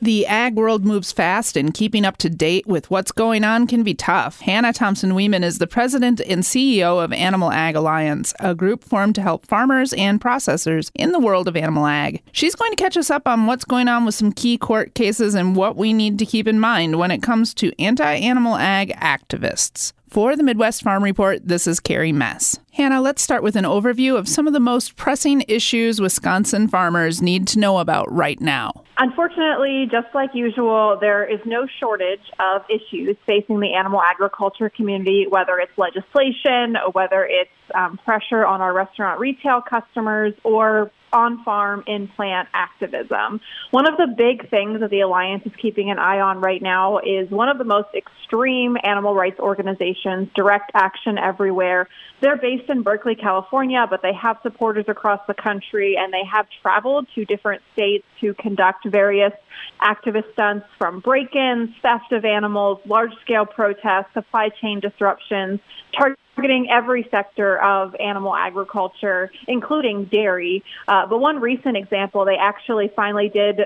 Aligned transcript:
The 0.00 0.26
ag 0.26 0.56
world 0.56 0.84
moves 0.84 1.10
fast, 1.10 1.56
and 1.56 1.72
keeping 1.72 2.04
up 2.04 2.18
to 2.18 2.28
date 2.28 2.66
with 2.66 2.90
what's 2.90 3.12
going 3.12 3.44
on 3.44 3.66
can 3.66 3.82
be 3.82 3.94
tough. 3.94 4.40
Hannah 4.40 4.74
Thompson 4.74 5.12
Weeman 5.12 5.42
is 5.42 5.56
the 5.58 5.66
president 5.66 6.20
and 6.20 6.42
CEO 6.42 7.02
of 7.02 7.14
Animal 7.14 7.50
Ag 7.50 7.76
Alliance, 7.76 8.34
a 8.38 8.54
group 8.54 8.84
formed 8.84 9.14
to 9.14 9.22
help 9.22 9.46
farmers 9.46 9.94
and 9.94 10.20
processors 10.20 10.90
in 10.94 11.12
the 11.12 11.18
world 11.18 11.48
of 11.48 11.56
animal 11.56 11.86
ag. 11.86 12.22
She's 12.32 12.54
going 12.54 12.72
to 12.72 12.76
catch 12.76 12.96
us 12.98 13.10
up 13.10 13.26
on 13.26 13.46
what's 13.46 13.64
going 13.64 13.88
on 13.88 14.04
with 14.04 14.14
some 14.14 14.32
key 14.32 14.58
court 14.58 14.94
cases 14.94 15.34
and 15.34 15.56
what 15.56 15.76
we 15.76 15.94
need 15.94 16.18
to 16.18 16.26
keep 16.26 16.46
in 16.46 16.60
mind 16.60 16.98
when 16.98 17.10
it 17.10 17.22
comes 17.22 17.54
to 17.54 17.72
anti 17.80 18.14
animal 18.16 18.56
ag 18.56 18.90
activists. 18.96 19.94
For 20.08 20.36
the 20.36 20.42
Midwest 20.42 20.82
Farm 20.82 21.02
Report, 21.02 21.46
this 21.46 21.66
is 21.66 21.80
Carrie 21.80 22.12
Mess. 22.12 22.58
Hannah, 22.76 23.00
let's 23.00 23.22
start 23.22 23.42
with 23.42 23.56
an 23.56 23.64
overview 23.64 24.18
of 24.18 24.28
some 24.28 24.46
of 24.46 24.52
the 24.52 24.60
most 24.60 24.96
pressing 24.96 25.42
issues 25.48 25.98
Wisconsin 25.98 26.68
farmers 26.68 27.22
need 27.22 27.48
to 27.48 27.58
know 27.58 27.78
about 27.78 28.12
right 28.12 28.38
now. 28.38 28.84
Unfortunately, 28.98 29.88
just 29.90 30.14
like 30.14 30.34
usual, 30.34 30.98
there 31.00 31.24
is 31.24 31.40
no 31.46 31.66
shortage 31.80 32.20
of 32.38 32.66
issues 32.68 33.16
facing 33.24 33.60
the 33.60 33.72
animal 33.72 34.02
agriculture 34.02 34.68
community, 34.68 35.24
whether 35.26 35.58
it's 35.58 35.72
legislation, 35.78 36.76
whether 36.92 37.24
it's 37.24 37.50
um, 37.74 37.98
pressure 38.04 38.44
on 38.44 38.60
our 38.60 38.74
restaurant 38.74 39.20
retail 39.20 39.62
customers, 39.62 40.34
or 40.44 40.90
on 41.12 41.42
farm 41.44 41.82
in 41.86 42.08
plant 42.08 42.48
activism. 42.52 43.40
One 43.70 43.88
of 43.88 43.96
the 43.96 44.06
big 44.06 44.50
things 44.50 44.80
that 44.80 44.90
the 44.90 45.00
Alliance 45.00 45.44
is 45.46 45.52
keeping 45.60 45.90
an 45.90 45.98
eye 45.98 46.20
on 46.20 46.40
right 46.40 46.60
now 46.60 46.98
is 46.98 47.30
one 47.30 47.48
of 47.48 47.58
the 47.58 47.64
most 47.64 47.88
extreme 47.94 48.76
animal 48.82 49.14
rights 49.14 49.38
organizations, 49.40 50.28
Direct 50.34 50.70
Action 50.74 51.16
Everywhere. 51.16 51.88
They're 52.20 52.36
based 52.36 52.65
in 52.68 52.82
Berkeley, 52.82 53.14
California, 53.14 53.86
but 53.88 54.02
they 54.02 54.12
have 54.12 54.38
supporters 54.42 54.84
across 54.88 55.20
the 55.26 55.34
country 55.34 55.96
and 55.98 56.12
they 56.12 56.24
have 56.24 56.46
traveled 56.62 57.06
to 57.14 57.24
different 57.24 57.62
states 57.72 58.04
to 58.20 58.34
conduct 58.34 58.86
various 58.86 59.32
activist 59.80 60.32
stunts 60.32 60.66
from 60.78 61.00
break 61.00 61.34
ins, 61.34 61.70
theft 61.82 62.12
of 62.12 62.24
animals, 62.24 62.78
large 62.86 63.12
scale 63.22 63.46
protests, 63.46 64.12
supply 64.14 64.48
chain 64.60 64.80
disruptions, 64.80 65.60
targeting 65.96 66.68
every 66.70 67.06
sector 67.10 67.62
of 67.62 67.94
animal 67.96 68.34
agriculture, 68.34 69.30
including 69.48 70.04
dairy. 70.04 70.62
Uh, 70.86 71.06
but 71.06 71.18
one 71.18 71.40
recent 71.40 71.76
example, 71.76 72.24
they 72.24 72.36
actually 72.36 72.90
finally 72.94 73.28
did 73.28 73.60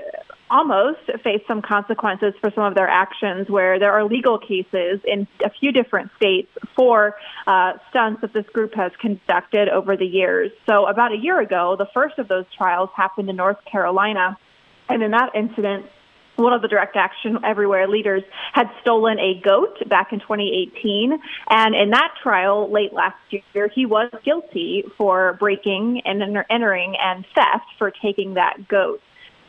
almost 0.51 0.99
face 1.23 1.41
some 1.47 1.61
consequences 1.61 2.33
for 2.41 2.51
some 2.53 2.65
of 2.65 2.75
their 2.75 2.87
actions 2.87 3.49
where 3.49 3.79
there 3.79 3.93
are 3.93 4.03
legal 4.03 4.37
cases 4.37 4.99
in 5.05 5.25
a 5.43 5.49
few 5.49 5.71
different 5.71 6.11
states 6.17 6.49
for 6.75 7.15
uh, 7.47 7.73
stunts 7.89 8.21
that 8.21 8.33
this 8.33 8.45
group 8.47 8.73
has 8.75 8.91
conducted 8.99 9.69
over 9.69 9.95
the 9.95 10.05
years. 10.05 10.51
So 10.69 10.87
about 10.87 11.13
a 11.13 11.17
year 11.17 11.39
ago, 11.39 11.75
the 11.77 11.87
first 11.93 12.19
of 12.19 12.27
those 12.27 12.45
trials 12.55 12.89
happened 12.95 13.29
in 13.29 13.37
North 13.37 13.63
Carolina. 13.71 14.37
And 14.89 15.01
in 15.01 15.11
that 15.11 15.29
incident, 15.35 15.85
one 16.35 16.53
of 16.53 16.61
the 16.61 16.67
direct 16.67 16.97
action 16.97 17.39
everywhere 17.45 17.87
leaders 17.87 18.23
had 18.53 18.67
stolen 18.81 19.19
a 19.19 19.39
goat 19.41 19.77
back 19.87 20.11
in 20.11 20.19
2018 20.19 21.13
and 21.49 21.75
in 21.75 21.91
that 21.91 22.13
trial 22.23 22.71
late 22.71 22.93
last 22.93 23.17
year 23.53 23.69
he 23.73 23.85
was 23.85 24.09
guilty 24.23 24.83
for 24.97 25.33
breaking 25.39 26.01
and 26.05 26.21
entering 26.49 26.95
and 26.99 27.25
theft 27.35 27.65
for 27.77 27.91
taking 27.91 28.35
that 28.35 28.67
goat 28.67 29.01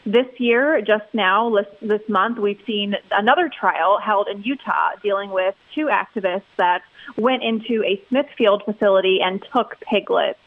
this 0.04 0.26
year, 0.38 0.80
just 0.80 1.04
now, 1.12 1.56
this, 1.80 2.00
month, 2.08 2.38
we've 2.38 2.60
seen 2.66 2.94
another 3.10 3.48
trial 3.48 3.98
held 4.02 4.28
in 4.28 4.42
Utah 4.42 4.90
dealing 5.02 5.30
with 5.30 5.54
two 5.74 5.86
activists 5.86 6.42
that 6.56 6.82
went 7.16 7.42
into 7.42 7.84
a 7.84 8.02
Smithfield 8.08 8.62
facility 8.64 9.20
and 9.22 9.44
took 9.52 9.78
piglets. 9.80 10.38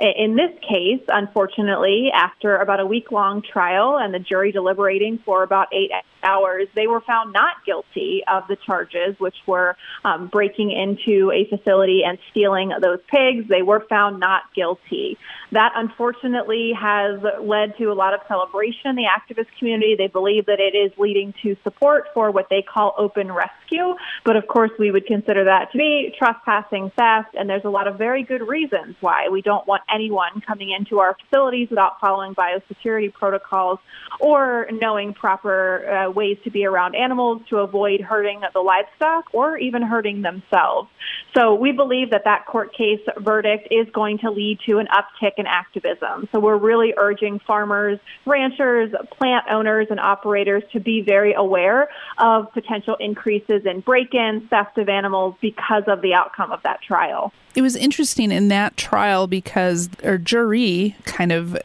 In 0.00 0.36
this 0.36 0.50
case, 0.60 1.02
unfortunately, 1.08 2.10
after 2.12 2.56
about 2.56 2.80
a 2.80 2.86
week 2.86 3.12
long 3.12 3.42
trial 3.42 3.98
and 3.98 4.12
the 4.12 4.18
jury 4.18 4.50
deliberating 4.50 5.18
for 5.24 5.42
about 5.42 5.68
eight 5.72 5.90
hours, 6.22 6.68
they 6.74 6.86
were 6.86 7.00
found 7.00 7.32
not 7.32 7.56
guilty 7.66 8.22
of 8.30 8.44
the 8.48 8.56
charges, 8.56 9.18
which 9.18 9.36
were 9.46 9.76
um, 10.04 10.28
breaking 10.28 10.70
into 10.70 11.30
a 11.30 11.44
facility 11.48 12.02
and 12.06 12.18
stealing 12.30 12.72
those 12.80 13.00
pigs. 13.08 13.48
They 13.48 13.62
were 13.62 13.84
found 13.88 14.20
not 14.20 14.42
guilty. 14.54 15.18
That 15.52 15.72
unfortunately 15.76 16.72
has 16.78 17.20
led 17.40 17.76
to 17.78 17.86
a 17.86 17.94
lot 17.94 18.14
of 18.14 18.20
celebration 18.26 18.90
in 18.90 18.96
the 18.96 19.04
activist 19.04 19.48
community. 19.58 19.94
They 19.96 20.06
believe 20.06 20.46
that 20.46 20.60
it 20.60 20.76
is 20.76 20.92
leading 20.96 21.34
to 21.42 21.56
support 21.62 22.08
for 22.14 22.30
what 22.30 22.48
they 22.48 22.62
call 22.62 22.94
open 22.96 23.30
rescue. 23.30 23.94
But 24.24 24.36
of 24.36 24.46
course, 24.46 24.70
we 24.78 24.90
would 24.90 25.06
consider 25.06 25.44
that 25.44 25.72
to 25.72 25.78
be 25.78 26.14
trespassing 26.18 26.90
theft. 26.96 27.34
And 27.34 27.50
there's 27.50 27.64
a 27.64 27.70
lot 27.70 27.86
of 27.86 27.98
very 27.98 28.22
good 28.22 28.46
reasons 28.46 28.96
why 29.00 29.28
we 29.28 29.42
don't 29.42 29.66
want 29.66 29.81
anyone 29.92 30.40
coming 30.46 30.70
into 30.70 30.98
our 30.98 31.16
facilities 31.24 31.70
without 31.70 32.00
following 32.00 32.34
biosecurity 32.34 33.12
protocols 33.12 33.78
or 34.20 34.68
knowing 34.72 35.14
proper 35.14 35.88
uh, 35.88 36.10
ways 36.10 36.38
to 36.44 36.50
be 36.50 36.64
around 36.64 36.94
animals 36.94 37.42
to 37.48 37.58
avoid 37.58 38.00
hurting 38.00 38.42
the 38.52 38.60
livestock 38.60 39.26
or 39.32 39.56
even 39.58 39.82
hurting 39.82 40.22
themselves. 40.22 40.88
So 41.34 41.54
we 41.54 41.72
believe 41.72 42.10
that 42.10 42.24
that 42.24 42.46
court 42.46 42.74
case 42.76 43.00
verdict 43.18 43.68
is 43.70 43.86
going 43.92 44.18
to 44.18 44.30
lead 44.30 44.58
to 44.66 44.78
an 44.78 44.88
uptick 44.88 45.32
in 45.38 45.46
activism. 45.46 46.28
So 46.30 46.40
we're 46.40 46.58
really 46.58 46.92
urging 46.96 47.38
farmers, 47.38 47.98
ranchers, 48.26 48.92
plant 49.16 49.46
owners, 49.50 49.86
and 49.90 49.98
operators 49.98 50.62
to 50.72 50.80
be 50.80 51.00
very 51.00 51.32
aware 51.32 51.88
of 52.18 52.52
potential 52.52 52.96
increases 53.00 53.62
in 53.64 53.80
break-ins, 53.80 54.48
theft 54.50 54.76
of 54.78 54.88
animals 54.88 55.34
because 55.40 55.84
of 55.86 56.02
the 56.02 56.14
outcome 56.14 56.52
of 56.52 56.62
that 56.64 56.82
trial. 56.82 57.32
It 57.54 57.62
was 57.62 57.76
interesting 57.76 58.32
in 58.32 58.48
that 58.48 58.76
trial 58.76 59.26
because 59.26 59.71
our 60.04 60.18
jury 60.18 60.96
kind 61.04 61.32
of 61.32 61.56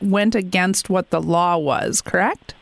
went 0.00 0.34
against 0.34 0.90
what 0.90 1.10
the 1.10 1.20
law 1.20 1.56
was, 1.56 2.00
correct? 2.00 2.54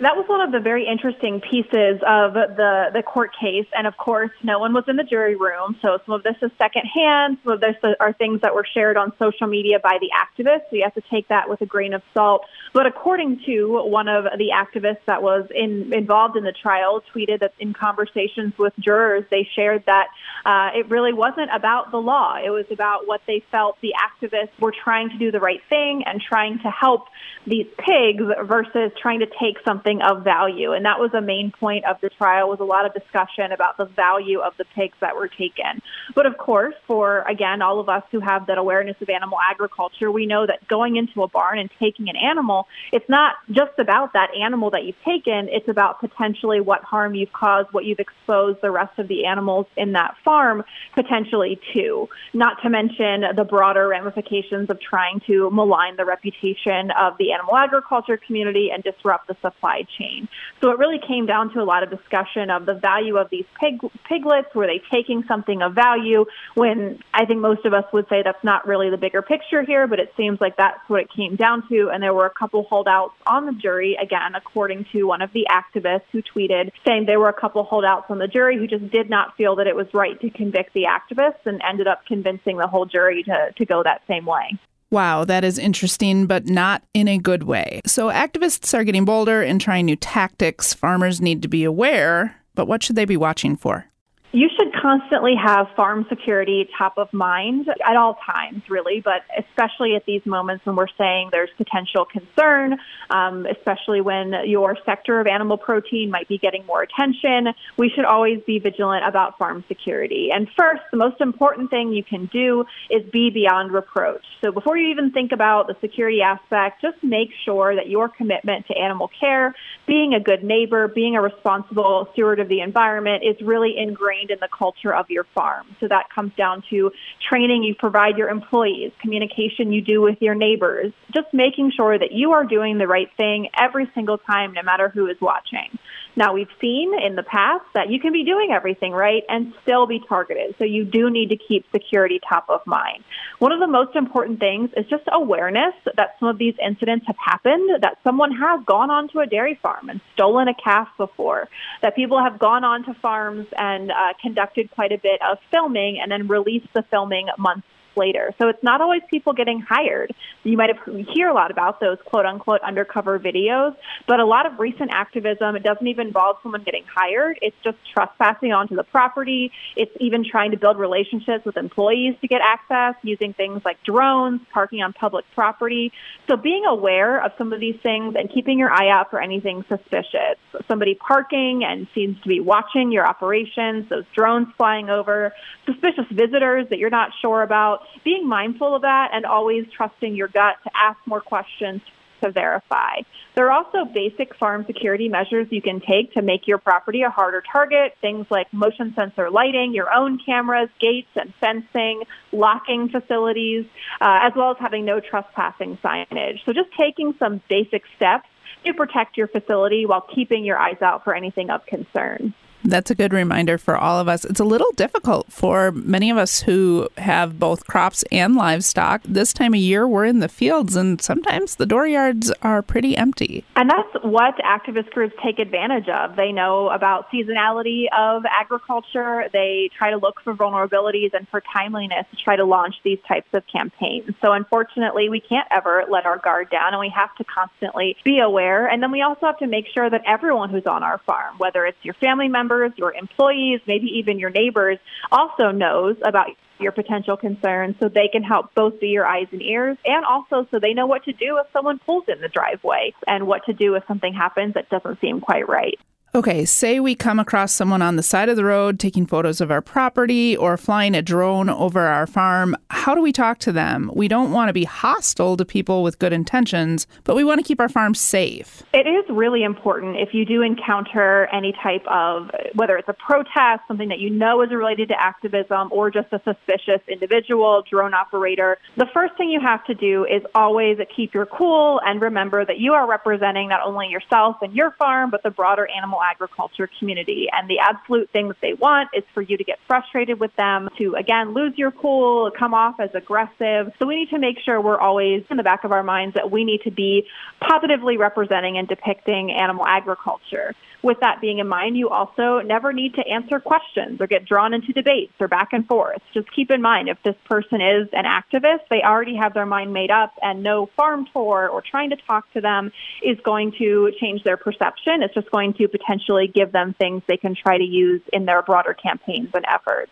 That 0.00 0.16
was 0.16 0.26
one 0.28 0.40
of 0.40 0.52
the 0.52 0.60
very 0.60 0.86
interesting 0.86 1.40
pieces 1.40 1.98
of 2.06 2.34
the, 2.34 2.90
the 2.94 3.02
court 3.02 3.32
case. 3.34 3.66
And 3.76 3.84
of 3.84 3.96
course, 3.96 4.30
no 4.44 4.60
one 4.60 4.72
was 4.72 4.84
in 4.86 4.94
the 4.94 5.02
jury 5.02 5.34
room. 5.34 5.76
So 5.82 5.98
some 6.06 6.14
of 6.14 6.22
this 6.22 6.36
is 6.40 6.52
secondhand. 6.56 7.38
Some 7.42 7.54
of 7.54 7.60
this 7.60 7.74
are 7.98 8.12
things 8.12 8.42
that 8.42 8.54
were 8.54 8.64
shared 8.64 8.96
on 8.96 9.12
social 9.18 9.48
media 9.48 9.80
by 9.82 9.98
the 10.00 10.10
activists. 10.14 10.70
So 10.70 10.76
you 10.76 10.84
have 10.84 10.94
to 10.94 11.02
take 11.10 11.26
that 11.28 11.48
with 11.48 11.62
a 11.62 11.66
grain 11.66 11.94
of 11.94 12.02
salt. 12.14 12.44
But 12.72 12.86
according 12.86 13.40
to 13.46 13.82
one 13.88 14.06
of 14.06 14.24
the 14.38 14.50
activists 14.54 15.04
that 15.06 15.20
was 15.20 15.48
in, 15.52 15.92
involved 15.92 16.36
in 16.36 16.44
the 16.44 16.52
trial, 16.52 17.02
tweeted 17.12 17.40
that 17.40 17.54
in 17.58 17.72
conversations 17.72 18.56
with 18.56 18.74
jurors, 18.78 19.24
they 19.32 19.48
shared 19.56 19.82
that 19.86 20.06
uh, 20.46 20.78
it 20.78 20.88
really 20.88 21.12
wasn't 21.12 21.50
about 21.52 21.90
the 21.90 21.98
law. 21.98 22.36
It 22.36 22.50
was 22.50 22.66
about 22.70 23.08
what 23.08 23.22
they 23.26 23.42
felt 23.50 23.76
the 23.80 23.94
activists 23.98 24.60
were 24.60 24.72
trying 24.72 25.10
to 25.10 25.18
do 25.18 25.32
the 25.32 25.40
right 25.40 25.60
thing 25.68 26.04
and 26.06 26.20
trying 26.20 26.60
to 26.60 26.70
help 26.70 27.06
these 27.48 27.66
pigs 27.78 28.22
versus 28.44 28.92
trying 29.02 29.20
to 29.20 29.26
take 29.40 29.56
something 29.64 29.87
of 30.02 30.22
value. 30.22 30.72
And 30.72 30.84
that 30.84 30.98
was 31.00 31.12
a 31.14 31.20
main 31.20 31.50
point 31.50 31.84
of 31.84 31.96
the 32.00 32.10
trial 32.10 32.48
was 32.48 32.60
a 32.60 32.64
lot 32.64 32.84
of 32.84 32.92
discussion 32.92 33.52
about 33.52 33.76
the 33.76 33.86
value 33.86 34.40
of 34.40 34.52
the 34.58 34.64
pigs 34.74 34.96
that 35.00 35.16
were 35.16 35.28
taken. 35.28 35.80
But 36.14 36.26
of 36.26 36.36
course, 36.38 36.74
for 36.86 37.22
again, 37.22 37.62
all 37.62 37.80
of 37.80 37.88
us 37.88 38.02
who 38.10 38.20
have 38.20 38.46
that 38.46 38.58
awareness 38.58 38.96
of 39.00 39.08
animal 39.08 39.38
agriculture, 39.50 40.10
we 40.10 40.26
know 40.26 40.46
that 40.46 40.66
going 40.68 40.96
into 40.96 41.22
a 41.22 41.28
barn 41.28 41.58
and 41.58 41.70
taking 41.78 42.08
an 42.08 42.16
animal, 42.16 42.66
it's 42.92 43.08
not 43.08 43.36
just 43.50 43.78
about 43.78 44.12
that 44.12 44.28
animal 44.38 44.70
that 44.70 44.84
you've 44.84 45.02
taken. 45.04 45.48
It's 45.50 45.68
about 45.68 46.00
potentially 46.00 46.60
what 46.60 46.82
harm 46.84 47.14
you've 47.14 47.32
caused, 47.32 47.72
what 47.72 47.84
you've 47.84 48.00
exposed 48.00 48.60
the 48.62 48.70
rest 48.70 48.98
of 48.98 49.08
the 49.08 49.26
animals 49.26 49.66
in 49.76 49.92
that 49.92 50.14
farm 50.24 50.64
potentially 50.94 51.58
to. 51.74 52.08
Not 52.34 52.62
to 52.62 52.70
mention 52.70 53.24
the 53.34 53.44
broader 53.44 53.88
ramifications 53.88 54.70
of 54.70 54.80
trying 54.80 55.20
to 55.26 55.50
malign 55.50 55.96
the 55.96 56.04
reputation 56.04 56.90
of 56.90 57.16
the 57.18 57.32
animal 57.32 57.56
agriculture 57.56 58.16
community 58.16 58.70
and 58.72 58.82
disrupt 58.82 59.28
the 59.28 59.36
supply 59.40 59.77
chain. 59.98 60.28
So 60.60 60.70
it 60.70 60.78
really 60.78 60.98
came 60.98 61.26
down 61.26 61.52
to 61.54 61.60
a 61.60 61.64
lot 61.64 61.82
of 61.82 61.90
discussion 61.90 62.50
of 62.50 62.66
the 62.66 62.74
value 62.74 63.16
of 63.16 63.30
these 63.30 63.44
pig, 63.60 63.80
piglets. 64.08 64.54
Were 64.54 64.66
they 64.66 64.80
taking 64.90 65.24
something 65.28 65.62
of 65.62 65.74
value 65.74 66.24
when 66.54 67.00
I 67.12 67.24
think 67.26 67.40
most 67.40 67.64
of 67.64 67.74
us 67.74 67.84
would 67.92 68.08
say 68.08 68.22
that's 68.22 68.42
not 68.42 68.66
really 68.66 68.90
the 68.90 68.96
bigger 68.96 69.22
picture 69.22 69.62
here, 69.62 69.86
but 69.86 70.00
it 70.00 70.12
seems 70.16 70.40
like 70.40 70.56
that's 70.56 70.80
what 70.88 71.00
it 71.00 71.08
came 71.14 71.36
down 71.36 71.68
to. 71.68 71.90
And 71.92 72.02
there 72.02 72.14
were 72.14 72.26
a 72.26 72.30
couple 72.30 72.64
holdouts 72.64 73.14
on 73.26 73.46
the 73.46 73.52
jury, 73.52 73.96
again, 74.00 74.34
according 74.34 74.86
to 74.92 75.04
one 75.04 75.22
of 75.22 75.32
the 75.32 75.46
activists 75.50 76.04
who 76.12 76.22
tweeted 76.22 76.70
saying 76.86 77.06
there 77.06 77.20
were 77.20 77.28
a 77.28 77.40
couple 77.40 77.64
holdouts 77.64 78.06
on 78.10 78.18
the 78.18 78.28
jury 78.28 78.58
who 78.58 78.66
just 78.66 78.90
did 78.90 79.10
not 79.10 79.36
feel 79.36 79.56
that 79.56 79.66
it 79.66 79.76
was 79.76 79.86
right 79.94 80.20
to 80.20 80.30
convict 80.30 80.72
the 80.74 80.84
activists 80.84 81.46
and 81.46 81.60
ended 81.68 81.86
up 81.86 82.04
convincing 82.06 82.56
the 82.56 82.66
whole 82.66 82.86
jury 82.86 83.22
to, 83.22 83.52
to 83.56 83.64
go 83.64 83.82
that 83.82 84.02
same 84.08 84.24
way. 84.24 84.58
Wow, 84.90 85.24
that 85.24 85.44
is 85.44 85.58
interesting, 85.58 86.26
but 86.26 86.46
not 86.46 86.82
in 86.94 87.08
a 87.08 87.18
good 87.18 87.42
way. 87.42 87.82
So, 87.84 88.08
activists 88.08 88.72
are 88.72 88.84
getting 88.84 89.04
bolder 89.04 89.42
and 89.42 89.60
trying 89.60 89.84
new 89.84 89.96
tactics. 89.96 90.72
Farmers 90.72 91.20
need 91.20 91.42
to 91.42 91.48
be 91.48 91.64
aware, 91.64 92.36
but 92.54 92.66
what 92.66 92.82
should 92.82 92.96
they 92.96 93.04
be 93.04 93.16
watching 93.16 93.54
for? 93.54 93.84
You 94.30 94.50
should 94.58 94.74
constantly 94.74 95.34
have 95.42 95.68
farm 95.74 96.04
security 96.10 96.68
top 96.76 96.98
of 96.98 97.10
mind 97.14 97.66
at 97.68 97.96
all 97.96 98.18
times, 98.26 98.62
really, 98.68 99.00
but 99.02 99.22
especially 99.38 99.94
at 99.96 100.04
these 100.04 100.20
moments 100.26 100.66
when 100.66 100.76
we're 100.76 100.86
saying 100.98 101.30
there's 101.32 101.48
potential 101.56 102.04
concern, 102.04 102.76
um, 103.08 103.46
especially 103.46 104.02
when 104.02 104.34
your 104.44 104.76
sector 104.84 105.18
of 105.18 105.26
animal 105.26 105.56
protein 105.56 106.10
might 106.10 106.28
be 106.28 106.36
getting 106.36 106.66
more 106.66 106.82
attention. 106.82 107.54
We 107.78 107.88
should 107.88 108.04
always 108.04 108.42
be 108.46 108.58
vigilant 108.58 109.06
about 109.06 109.38
farm 109.38 109.64
security. 109.66 110.28
And 110.30 110.46
first, 110.58 110.82
the 110.90 110.98
most 110.98 111.22
important 111.22 111.70
thing 111.70 111.94
you 111.94 112.04
can 112.04 112.26
do 112.26 112.66
is 112.90 113.08
be 113.10 113.30
beyond 113.30 113.72
reproach. 113.72 114.24
So 114.44 114.52
before 114.52 114.76
you 114.76 114.90
even 114.90 115.10
think 115.10 115.32
about 115.32 115.68
the 115.68 115.76
security 115.80 116.20
aspect, 116.20 116.82
just 116.82 117.02
make 117.02 117.30
sure 117.46 117.74
that 117.76 117.88
your 117.88 118.10
commitment 118.10 118.66
to 118.66 118.76
animal 118.76 119.10
care, 119.18 119.54
being 119.86 120.12
a 120.12 120.20
good 120.20 120.44
neighbor, 120.44 120.86
being 120.86 121.16
a 121.16 121.22
responsible 121.22 122.10
steward 122.12 122.40
of 122.40 122.48
the 122.48 122.60
environment 122.60 123.22
is 123.24 123.40
really 123.40 123.74
ingrained 123.78 124.17
ingrained 124.18 124.30
in 124.30 124.38
the 124.40 124.48
culture 124.56 124.94
of 124.94 125.06
your 125.10 125.24
farm. 125.34 125.66
So 125.80 125.88
that 125.88 126.10
comes 126.14 126.32
down 126.36 126.62
to 126.70 126.90
training 127.28 127.62
you 127.62 127.74
provide 127.74 128.16
your 128.16 128.28
employees, 128.28 128.92
communication 129.00 129.72
you 129.72 129.80
do 129.80 130.00
with 130.00 130.20
your 130.20 130.34
neighbors, 130.34 130.92
just 131.14 131.28
making 131.32 131.72
sure 131.76 131.98
that 131.98 132.12
you 132.12 132.32
are 132.32 132.44
doing 132.44 132.78
the 132.78 132.86
right 132.86 133.08
thing 133.16 133.48
every 133.58 133.90
single 133.94 134.18
time, 134.18 134.52
no 134.52 134.62
matter 134.62 134.88
who 134.88 135.06
is 135.06 135.16
watching. 135.20 135.78
Now, 136.18 136.32
we've 136.32 136.50
seen 136.60 136.98
in 136.98 137.14
the 137.14 137.22
past 137.22 137.64
that 137.74 137.90
you 137.90 138.00
can 138.00 138.12
be 138.12 138.24
doing 138.24 138.50
everything 138.50 138.90
right 138.90 139.22
and 139.28 139.54
still 139.62 139.86
be 139.86 140.00
targeted. 140.00 140.56
So 140.58 140.64
you 140.64 140.84
do 140.84 141.10
need 141.10 141.28
to 141.28 141.36
keep 141.36 141.64
security 141.70 142.18
top 142.28 142.46
of 142.48 142.60
mind. 142.66 143.04
One 143.38 143.52
of 143.52 143.60
the 143.60 143.68
most 143.68 143.94
important 143.94 144.40
things 144.40 144.70
is 144.76 144.84
just 144.86 145.04
awareness 145.12 145.74
that 145.94 146.16
some 146.18 146.28
of 146.28 146.36
these 146.36 146.54
incidents 146.60 147.06
have 147.06 147.14
happened, 147.24 147.82
that 147.82 147.98
someone 148.02 148.32
has 148.32 148.64
gone 148.64 148.90
onto 148.90 149.20
a 149.20 149.26
dairy 149.26 149.60
farm 149.62 149.90
and 149.90 150.00
stolen 150.14 150.48
a 150.48 150.54
calf 150.54 150.88
before, 150.96 151.48
that 151.82 151.94
people 151.94 152.20
have 152.20 152.40
gone 152.40 152.64
onto 152.64 152.94
farms 152.94 153.46
and 153.56 153.92
uh, 153.92 153.94
conducted 154.20 154.72
quite 154.72 154.90
a 154.90 154.98
bit 154.98 155.22
of 155.22 155.38
filming 155.52 156.00
and 156.02 156.10
then 156.10 156.26
released 156.26 156.66
the 156.74 156.82
filming 156.90 157.28
months 157.38 157.68
later. 157.98 158.34
So 158.38 158.48
it's 158.48 158.62
not 158.62 158.80
always 158.80 159.02
people 159.10 159.32
getting 159.32 159.60
hired. 159.60 160.14
You 160.44 160.56
might 160.56 160.70
have 160.74 161.06
hear 161.12 161.28
a 161.28 161.34
lot 161.34 161.50
about 161.50 161.80
those 161.80 161.98
quote 162.04 162.24
unquote 162.24 162.62
undercover 162.62 163.18
videos, 163.18 163.76
but 164.06 164.20
a 164.20 164.24
lot 164.24 164.46
of 164.46 164.58
recent 164.58 164.90
activism 164.92 165.56
it 165.56 165.62
doesn't 165.62 165.86
even 165.86 166.06
involve 166.06 166.36
someone 166.42 166.62
getting 166.62 166.84
hired. 166.84 167.38
It's 167.42 167.56
just 167.62 167.76
trespassing 167.92 168.52
onto 168.52 168.76
the 168.76 168.84
property. 168.84 169.52
It's 169.76 169.94
even 170.00 170.24
trying 170.24 170.52
to 170.52 170.56
build 170.56 170.78
relationships 170.78 171.44
with 171.44 171.56
employees 171.56 172.14
to 172.20 172.28
get 172.28 172.40
access 172.40 172.94
using 173.02 173.32
things 173.32 173.62
like 173.64 173.82
drones, 173.82 174.40
parking 174.52 174.82
on 174.82 174.92
public 174.92 175.24
property. 175.34 175.92
So 176.28 176.36
being 176.36 176.64
aware 176.64 177.22
of 177.22 177.32
some 177.36 177.52
of 177.52 177.60
these 177.60 177.78
things 177.82 178.14
and 178.16 178.32
keeping 178.32 178.58
your 178.58 178.70
eye 178.70 178.88
out 178.88 179.10
for 179.10 179.20
anything 179.20 179.64
suspicious. 179.68 180.38
Somebody 180.66 180.94
parking 180.94 181.64
and 181.64 181.86
seems 181.94 182.20
to 182.22 182.28
be 182.28 182.40
watching 182.40 182.92
your 182.92 183.06
operations, 183.06 183.88
those 183.88 184.04
drones 184.14 184.48
flying 184.56 184.90
over, 184.90 185.34
suspicious 185.66 186.06
visitors 186.10 186.68
that 186.70 186.78
you're 186.78 186.90
not 186.90 187.10
sure 187.20 187.42
about 187.42 187.82
being 188.04 188.28
mindful 188.28 188.74
of 188.74 188.82
that 188.82 189.10
and 189.12 189.24
always 189.24 189.66
trusting 189.76 190.14
your 190.14 190.28
gut 190.28 190.56
to 190.64 190.70
ask 190.74 190.98
more 191.06 191.20
questions 191.20 191.82
to 192.22 192.30
verify. 192.30 192.96
There 193.34 193.46
are 193.46 193.52
also 193.52 193.84
basic 193.84 194.34
farm 194.34 194.64
security 194.66 195.08
measures 195.08 195.46
you 195.50 195.62
can 195.62 195.80
take 195.80 196.14
to 196.14 196.22
make 196.22 196.46
your 196.46 196.58
property 196.58 197.02
a 197.02 197.10
harder 197.10 197.42
target, 197.52 197.96
things 198.00 198.26
like 198.30 198.52
motion 198.52 198.92
sensor 198.94 199.30
lighting, 199.30 199.72
your 199.74 199.92
own 199.94 200.18
cameras, 200.24 200.68
gates 200.80 201.08
and 201.14 201.32
fencing, 201.40 202.02
locking 202.32 202.88
facilities, 202.88 203.66
uh, 204.00 204.20
as 204.22 204.32
well 204.34 204.50
as 204.50 204.56
having 204.58 204.84
no 204.84 205.00
trespassing 205.00 205.76
signage. 205.78 206.44
So 206.44 206.52
just 206.52 206.70
taking 206.76 207.14
some 207.18 207.40
basic 207.48 207.84
steps 207.96 208.28
to 208.64 208.74
protect 208.74 209.16
your 209.16 209.28
facility 209.28 209.86
while 209.86 210.00
keeping 210.00 210.44
your 210.44 210.58
eyes 210.58 210.82
out 210.82 211.04
for 211.04 211.14
anything 211.14 211.50
of 211.50 211.64
concern. 211.66 212.34
That's 212.64 212.90
a 212.90 212.94
good 212.94 213.12
reminder 213.12 213.56
for 213.56 213.76
all 213.76 214.00
of 214.00 214.08
us. 214.08 214.24
It's 214.24 214.40
a 214.40 214.44
little 214.44 214.72
difficult 214.72 215.32
for 215.32 215.70
many 215.72 216.10
of 216.10 216.16
us 216.16 216.42
who 216.42 216.88
have 216.98 217.38
both 217.38 217.66
crops 217.66 218.04
and 218.10 218.34
livestock. 218.34 219.02
This 219.04 219.32
time 219.32 219.54
of 219.54 219.60
year, 219.60 219.86
we're 219.86 220.04
in 220.04 220.18
the 220.18 220.28
fields, 220.28 220.74
and 220.76 221.00
sometimes 221.00 221.56
the 221.56 221.66
dooryards 221.66 222.32
are 222.42 222.62
pretty 222.62 222.96
empty. 222.96 223.44
And 223.56 223.70
that's 223.70 224.04
what 224.04 224.36
activist 224.38 224.90
groups 224.90 225.14
take 225.22 225.38
advantage 225.38 225.88
of. 225.88 226.16
They 226.16 226.32
know 226.32 226.68
about 226.68 227.10
seasonality 227.10 227.86
of 227.96 228.24
agriculture. 228.28 229.28
They 229.32 229.70
try 229.76 229.90
to 229.90 229.96
look 229.96 230.20
for 230.22 230.34
vulnerabilities 230.34 231.14
and 231.14 231.28
for 231.28 231.40
timeliness 231.40 232.06
to 232.10 232.16
try 232.16 232.36
to 232.36 232.44
launch 232.44 232.74
these 232.82 232.98
types 233.06 233.28
of 233.32 233.44
campaigns. 233.46 234.14
So, 234.20 234.32
unfortunately, 234.32 235.08
we 235.08 235.20
can't 235.20 235.46
ever 235.50 235.84
let 235.88 236.06
our 236.06 236.18
guard 236.18 236.50
down, 236.50 236.72
and 236.72 236.80
we 236.80 236.92
have 236.94 237.14
to 237.16 237.24
constantly 237.24 237.96
be 238.04 238.18
aware. 238.18 238.66
And 238.66 238.82
then 238.82 238.90
we 238.90 239.02
also 239.02 239.26
have 239.26 239.38
to 239.38 239.46
make 239.46 239.66
sure 239.72 239.88
that 239.88 240.02
everyone 240.06 240.50
who's 240.50 240.66
on 240.66 240.82
our 240.82 240.98
farm, 240.98 241.38
whether 241.38 241.64
it's 241.64 241.78
your 241.82 241.94
family 241.94 242.28
members, 242.28 242.47
members, 242.48 242.72
your 242.76 242.92
employees, 242.94 243.60
maybe 243.66 243.86
even 243.98 244.18
your 244.18 244.30
neighbors 244.30 244.78
also 245.12 245.50
knows 245.50 245.96
about 246.04 246.28
your 246.58 246.72
potential 246.72 247.16
concerns 247.16 247.76
so 247.78 247.88
they 247.88 248.08
can 248.10 248.22
help 248.22 248.52
both 248.54 248.80
be 248.80 248.88
your 248.88 249.06
eyes 249.06 249.28
and 249.30 249.42
ears 249.42 249.76
and 249.84 250.04
also 250.04 250.46
so 250.50 250.58
they 250.58 250.74
know 250.74 250.86
what 250.86 251.04
to 251.04 251.12
do 251.12 251.38
if 251.38 251.46
someone 251.52 251.78
pulls 251.78 252.04
in 252.08 252.20
the 252.20 252.28
driveway 252.28 252.92
and 253.06 253.26
what 253.26 253.44
to 253.44 253.52
do 253.52 253.74
if 253.74 253.84
something 253.86 254.12
happens 254.12 254.54
that 254.54 254.68
doesn't 254.68 255.00
seem 255.00 255.20
quite 255.20 255.48
right. 255.48 255.78
Okay, 256.14 256.46
say 256.46 256.80
we 256.80 256.94
come 256.94 257.18
across 257.18 257.52
someone 257.52 257.82
on 257.82 257.96
the 257.96 258.02
side 258.02 258.30
of 258.30 258.36
the 258.36 258.44
road 258.44 258.80
taking 258.80 259.04
photos 259.04 259.42
of 259.42 259.50
our 259.50 259.60
property 259.60 260.34
or 260.34 260.56
flying 260.56 260.94
a 260.94 261.02
drone 261.02 261.50
over 261.50 261.80
our 261.80 262.06
farm. 262.06 262.56
How 262.70 262.94
do 262.94 263.02
we 263.02 263.12
talk 263.12 263.38
to 263.40 263.52
them? 263.52 263.90
We 263.94 264.08
don't 264.08 264.32
want 264.32 264.48
to 264.48 264.54
be 264.54 264.64
hostile 264.64 265.36
to 265.36 265.44
people 265.44 265.82
with 265.82 265.98
good 265.98 266.14
intentions, 266.14 266.86
but 267.04 267.14
we 267.14 267.24
want 267.24 267.40
to 267.40 267.44
keep 267.44 267.60
our 267.60 267.68
farm 267.68 267.94
safe. 267.94 268.62
It 268.72 268.86
is 268.86 269.04
really 269.10 269.42
important 269.42 269.96
if 269.98 270.14
you 270.14 270.24
do 270.24 270.40
encounter 270.40 271.26
any 271.26 271.52
type 271.62 271.86
of, 271.86 272.30
whether 272.54 272.78
it's 272.78 272.88
a 272.88 272.94
protest, 272.94 273.60
something 273.68 273.90
that 273.90 273.98
you 273.98 274.08
know 274.08 274.40
is 274.40 274.50
related 274.50 274.88
to 274.88 274.98
activism, 274.98 275.68
or 275.70 275.90
just 275.90 276.10
a 276.12 276.22
suspicious 276.24 276.80
individual, 276.88 277.64
drone 277.70 277.92
operator. 277.92 278.56
The 278.78 278.88
first 278.94 279.14
thing 279.18 279.28
you 279.28 279.40
have 279.40 279.62
to 279.66 279.74
do 279.74 280.06
is 280.06 280.22
always 280.34 280.78
keep 280.96 281.12
your 281.12 281.26
cool 281.26 281.82
and 281.84 282.00
remember 282.00 282.46
that 282.46 282.58
you 282.58 282.72
are 282.72 282.88
representing 282.88 283.50
not 283.50 283.60
only 283.62 283.88
yourself 283.88 284.36
and 284.40 284.54
your 284.54 284.70
farm, 284.78 285.10
but 285.10 285.22
the 285.22 285.30
broader 285.30 285.68
animal 285.68 285.97
agriculture 286.02 286.68
community. 286.78 287.28
And 287.32 287.48
the 287.48 287.58
absolute 287.58 288.10
thing 288.10 288.28
that 288.28 288.40
they 288.40 288.54
want 288.54 288.90
is 288.94 289.04
for 289.14 289.22
you 289.22 289.36
to 289.36 289.44
get 289.44 289.58
frustrated 289.66 290.20
with 290.20 290.34
them, 290.36 290.68
to 290.78 290.94
again 290.94 291.34
lose 291.34 291.56
your 291.56 291.70
cool, 291.70 292.30
come 292.30 292.54
off 292.54 292.80
as 292.80 292.90
aggressive. 292.94 293.72
So 293.78 293.86
we 293.86 293.96
need 293.96 294.10
to 294.10 294.18
make 294.18 294.38
sure 294.44 294.60
we're 294.60 294.80
always 294.80 295.24
in 295.30 295.36
the 295.36 295.42
back 295.42 295.64
of 295.64 295.72
our 295.72 295.82
minds 295.82 296.14
that 296.14 296.30
we 296.30 296.44
need 296.44 296.62
to 296.62 296.70
be 296.70 297.06
positively 297.40 297.96
representing 297.96 298.58
and 298.58 298.68
depicting 298.68 299.32
animal 299.32 299.66
agriculture 299.66 300.54
with 300.82 301.00
that 301.00 301.20
being 301.20 301.38
in 301.38 301.48
mind, 301.48 301.76
you 301.76 301.88
also 301.88 302.40
never 302.40 302.72
need 302.72 302.94
to 302.94 303.06
answer 303.06 303.40
questions 303.40 304.00
or 304.00 304.06
get 304.06 304.24
drawn 304.24 304.54
into 304.54 304.72
debates 304.72 305.12
or 305.18 305.26
back 305.26 305.52
and 305.52 305.66
forth. 305.66 306.00
Just 306.14 306.30
keep 306.32 306.50
in 306.50 306.62
mind 306.62 306.88
if 306.88 307.02
this 307.02 307.16
person 307.24 307.60
is 307.60 307.88
an 307.92 308.04
activist, 308.04 308.60
they 308.70 308.82
already 308.82 309.16
have 309.16 309.34
their 309.34 309.46
mind 309.46 309.72
made 309.72 309.90
up, 309.90 310.14
and 310.22 310.42
no 310.42 310.66
farm 310.76 311.06
tour 311.12 311.48
or 311.48 311.62
trying 311.62 311.90
to 311.90 311.96
talk 311.96 312.32
to 312.32 312.40
them 312.40 312.72
is 313.02 313.18
going 313.24 313.52
to 313.58 313.92
change 314.00 314.22
their 314.22 314.36
perception. 314.36 315.02
It's 315.02 315.14
just 315.14 315.30
going 315.30 315.54
to 315.54 315.68
potentially 315.68 315.87
give 316.28 316.52
them 316.52 316.74
things 316.74 317.02
they 317.06 317.16
can 317.16 317.34
try 317.34 317.58
to 317.58 317.64
use 317.64 318.02
in 318.12 318.26
their 318.26 318.42
broader 318.42 318.74
campaigns 318.74 319.30
and 319.34 319.44
efforts. 319.48 319.90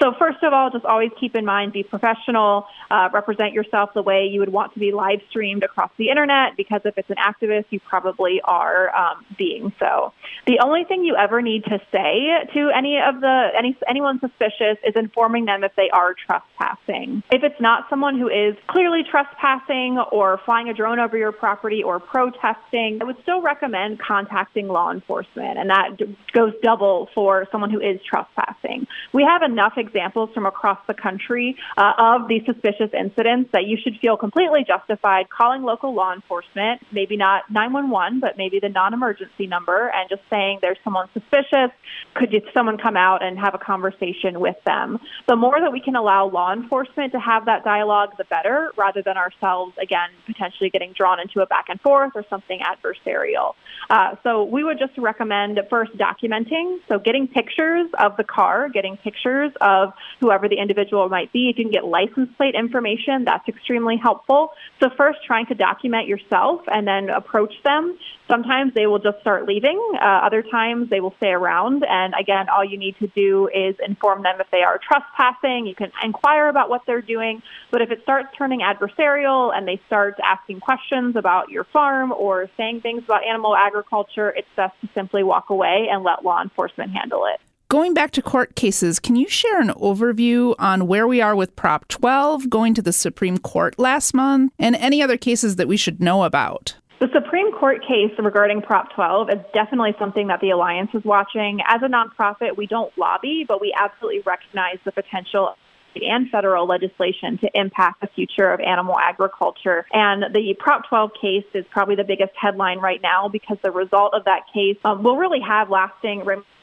So 0.00 0.12
first 0.18 0.42
of 0.42 0.52
all, 0.52 0.70
just 0.70 0.84
always 0.84 1.10
keep 1.18 1.36
in 1.36 1.44
mind, 1.44 1.72
be 1.72 1.82
professional, 1.82 2.66
uh, 2.90 3.08
represent 3.12 3.52
yourself 3.52 3.94
the 3.94 4.02
way 4.02 4.26
you 4.26 4.40
would 4.40 4.52
want 4.52 4.74
to 4.74 4.80
be 4.80 4.92
live 4.92 5.20
streamed 5.30 5.62
across 5.62 5.90
the 5.96 6.10
internet, 6.10 6.56
because 6.56 6.80
if 6.84 6.98
it's 6.98 7.10
an 7.10 7.16
activist, 7.16 7.66
you 7.70 7.80
probably 7.80 8.40
are 8.42 8.94
um, 8.94 9.24
being 9.38 9.72
so. 9.78 10.12
The 10.46 10.58
only 10.62 10.84
thing 10.84 11.04
you 11.04 11.16
ever 11.16 11.40
need 11.40 11.64
to 11.64 11.78
say 11.92 12.28
to 12.54 12.70
any 12.76 12.98
of 12.98 13.20
the 13.20 13.48
any 13.56 13.76
anyone 13.88 14.20
suspicious 14.20 14.78
is 14.84 14.94
informing 14.96 15.44
them 15.44 15.64
if 15.64 15.72
they 15.76 15.90
are 15.90 16.14
trespassing. 16.14 17.22
If 17.30 17.42
it's 17.42 17.60
not 17.60 17.88
someone 17.88 18.18
who 18.18 18.28
is 18.28 18.56
clearly 18.66 19.02
trespassing 19.08 19.98
or 20.12 20.40
flying 20.44 20.68
a 20.68 20.74
drone 20.74 20.98
over 20.98 21.16
your 21.16 21.32
property 21.32 21.82
or 21.82 22.00
protesting, 22.00 22.98
I 23.00 23.04
would 23.04 23.16
still 23.22 23.40
recommend 23.40 24.00
contacting 24.00 24.68
law 24.68 24.90
enforcement, 24.90 25.58
and 25.58 25.70
that 25.70 25.96
goes 26.32 26.52
double 26.62 27.08
for 27.14 27.46
someone 27.52 27.70
who 27.70 27.80
is 27.80 28.00
trespassing. 28.02 28.86
We 29.12 29.22
have 29.24 29.42
enough 29.42 29.74
examples 29.86 30.30
from 30.34 30.46
across 30.46 30.78
the 30.86 30.94
country 30.94 31.56
uh, 31.76 31.92
of 31.98 32.28
these 32.28 32.42
suspicious 32.46 32.90
incidents 32.92 33.50
that 33.52 33.66
you 33.66 33.76
should 33.82 33.96
feel 34.00 34.16
completely 34.16 34.64
justified 34.66 35.28
calling 35.28 35.62
local 35.62 35.94
law 35.94 36.12
enforcement, 36.12 36.80
maybe 36.92 37.16
not 37.16 37.42
911, 37.50 38.20
but 38.20 38.36
maybe 38.36 38.58
the 38.60 38.68
non-emergency 38.68 39.46
number, 39.46 39.90
and 39.94 40.08
just 40.08 40.22
saying 40.30 40.58
there's 40.60 40.78
someone 40.84 41.08
suspicious. 41.12 41.70
Could 42.14 42.34
someone 42.52 42.78
come 42.78 42.96
out 42.96 43.22
and 43.22 43.38
have 43.38 43.54
a 43.54 43.58
conversation 43.58 44.40
with 44.40 44.56
them? 44.64 44.98
The 45.28 45.36
more 45.36 45.60
that 45.60 45.72
we 45.72 45.80
can 45.80 45.96
allow 45.96 46.28
law 46.28 46.52
enforcement 46.52 47.12
to 47.12 47.20
have 47.20 47.46
that 47.46 47.64
dialogue, 47.64 48.10
the 48.18 48.24
better, 48.24 48.72
rather 48.76 49.02
than 49.02 49.16
ourselves, 49.16 49.74
again, 49.80 50.10
potentially 50.26 50.70
getting 50.70 50.92
drawn 50.92 51.20
into 51.20 51.40
a 51.40 51.46
back 51.46 51.66
and 51.68 51.80
forth 51.80 52.12
or 52.14 52.24
something 52.30 52.60
adversarial. 52.60 53.54
Uh, 53.90 54.16
so 54.22 54.44
we 54.44 54.64
would 54.64 54.78
just 54.78 54.96
recommend 54.98 55.60
first 55.68 55.92
documenting, 55.96 56.78
so 56.88 56.98
getting 56.98 57.28
pictures 57.28 57.88
of 57.98 58.16
the 58.16 58.24
car, 58.24 58.68
getting 58.68 58.96
pictures 58.96 59.52
of 59.60 59.73
of 59.74 59.92
whoever 60.20 60.48
the 60.48 60.58
individual 60.64 61.08
might 61.08 61.32
be. 61.32 61.50
If 61.50 61.58
you 61.58 61.64
can 61.64 61.72
get 61.72 61.84
license 61.84 62.30
plate 62.36 62.54
information, 62.54 63.24
that's 63.24 63.46
extremely 63.48 63.96
helpful. 63.96 64.50
So 64.80 64.88
first, 64.96 65.18
trying 65.26 65.46
to 65.46 65.54
document 65.54 66.06
yourself 66.06 66.62
and 66.66 66.86
then 66.86 67.10
approach 67.10 67.54
them. 67.64 67.98
Sometimes 68.30 68.72
they 68.74 68.86
will 68.86 68.98
just 68.98 69.20
start 69.20 69.46
leaving. 69.46 69.78
Uh, 70.00 70.20
other 70.26 70.42
times 70.42 70.88
they 70.88 71.00
will 71.00 71.14
stay 71.18 71.32
around. 71.40 71.84
And 71.88 72.14
again, 72.18 72.46
all 72.48 72.64
you 72.64 72.78
need 72.78 72.96
to 73.00 73.08
do 73.08 73.48
is 73.48 73.74
inform 73.84 74.22
them 74.22 74.36
if 74.40 74.50
they 74.50 74.62
are 74.62 74.78
trespassing. 74.78 75.66
You 75.66 75.74
can 75.74 75.92
inquire 76.02 76.48
about 76.48 76.70
what 76.70 76.82
they're 76.86 77.02
doing. 77.02 77.42
But 77.70 77.82
if 77.82 77.90
it 77.90 78.00
starts 78.02 78.28
turning 78.38 78.60
adversarial 78.60 79.54
and 79.54 79.68
they 79.68 79.80
start 79.86 80.14
asking 80.24 80.60
questions 80.60 81.16
about 81.16 81.50
your 81.50 81.64
farm 81.64 82.12
or 82.12 82.48
saying 82.56 82.80
things 82.80 83.02
about 83.04 83.24
animal 83.24 83.54
agriculture, 83.56 84.30
it's 84.30 84.48
best 84.56 84.74
to 84.80 84.88
simply 84.94 85.22
walk 85.22 85.50
away 85.50 85.88
and 85.90 86.02
let 86.02 86.24
law 86.24 86.40
enforcement 86.42 86.92
handle 86.92 87.26
it. 87.26 87.40
Going 87.74 87.92
back 87.92 88.12
to 88.12 88.22
court 88.22 88.54
cases, 88.54 89.00
can 89.00 89.16
you 89.16 89.26
share 89.28 89.60
an 89.60 89.70
overview 89.70 90.54
on 90.60 90.86
where 90.86 91.08
we 91.08 91.20
are 91.20 91.34
with 91.34 91.56
Prop 91.56 91.88
12 91.88 92.48
going 92.48 92.72
to 92.74 92.82
the 92.82 92.92
Supreme 92.92 93.36
Court 93.36 93.76
last 93.80 94.14
month 94.14 94.52
and 94.60 94.76
any 94.76 95.02
other 95.02 95.16
cases 95.16 95.56
that 95.56 95.66
we 95.66 95.76
should 95.76 96.00
know 96.00 96.22
about? 96.22 96.76
The 97.00 97.08
Supreme 97.12 97.50
Court 97.50 97.80
case 97.80 98.12
regarding 98.16 98.62
Prop 98.62 98.94
12 98.94 99.28
is 99.30 99.38
definitely 99.52 99.92
something 99.98 100.28
that 100.28 100.40
the 100.40 100.50
Alliance 100.50 100.90
is 100.94 101.02
watching. 101.04 101.58
As 101.66 101.82
a 101.82 101.88
nonprofit, 101.88 102.56
we 102.56 102.68
don't 102.68 102.96
lobby, 102.96 103.44
but 103.48 103.60
we 103.60 103.74
absolutely 103.76 104.20
recognize 104.20 104.78
the 104.84 104.92
potential 104.92 105.56
and 105.96 106.30
federal 106.30 106.68
legislation 106.68 107.38
to 107.38 107.50
impact 107.54 108.02
the 108.02 108.08
future 108.14 108.52
of 108.52 108.60
animal 108.60 108.96
agriculture. 109.00 109.84
And 109.92 110.32
the 110.32 110.54
Prop 110.60 110.88
12 110.88 111.10
case 111.20 111.44
is 111.54 111.64
probably 111.70 111.96
the 111.96 112.04
biggest 112.04 112.34
headline 112.40 112.78
right 112.78 113.02
now 113.02 113.28
because 113.28 113.58
the 113.64 113.72
result 113.72 114.14
of 114.14 114.26
that 114.26 114.42
case 114.54 114.76
um, 114.84 115.02
will 115.02 115.16
really 115.16 115.40
have 115.40 115.70
lasting 115.70 116.20
ramifications 116.20 116.54